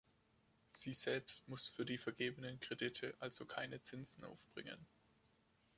Sie 0.67 0.95
selbst 0.95 1.47
muss 1.47 1.67
für 1.67 1.85
die 1.85 1.99
vergebenen 1.99 2.59
Kredite 2.59 3.13
also 3.19 3.45
keine 3.45 3.83
Zinsen 3.83 4.23
aufbringen. 4.23 4.87